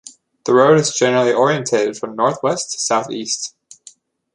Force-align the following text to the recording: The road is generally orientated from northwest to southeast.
The 0.45 0.53
road 0.55 0.79
is 0.79 0.95
generally 0.97 1.31
orientated 1.31 1.95
from 1.95 2.15
northwest 2.15 2.71
to 2.71 2.79
southeast. 2.79 3.53